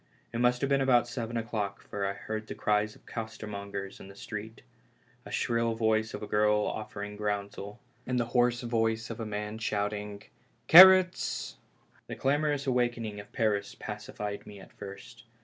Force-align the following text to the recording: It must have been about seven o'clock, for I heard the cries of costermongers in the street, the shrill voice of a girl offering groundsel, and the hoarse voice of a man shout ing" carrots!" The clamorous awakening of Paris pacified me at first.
It 0.33 0.39
must 0.41 0.61
have 0.61 0.69
been 0.71 0.81
about 0.81 1.07
seven 1.07 1.37
o'clock, 1.37 1.79
for 1.87 2.07
I 2.07 2.13
heard 2.13 2.47
the 2.47 2.55
cries 2.55 2.95
of 2.95 3.05
costermongers 3.05 3.99
in 3.99 4.07
the 4.07 4.15
street, 4.15 4.63
the 5.23 5.29
shrill 5.29 5.75
voice 5.75 6.15
of 6.15 6.23
a 6.23 6.27
girl 6.27 6.65
offering 6.65 7.15
groundsel, 7.15 7.77
and 8.07 8.19
the 8.19 8.25
hoarse 8.33 8.61
voice 8.61 9.11
of 9.11 9.19
a 9.19 9.27
man 9.27 9.59
shout 9.59 9.93
ing" 9.93 10.23
carrots!" 10.67 11.57
The 12.07 12.15
clamorous 12.15 12.65
awakening 12.65 13.19
of 13.19 13.31
Paris 13.31 13.75
pacified 13.75 14.47
me 14.47 14.59
at 14.59 14.73
first. 14.73 15.25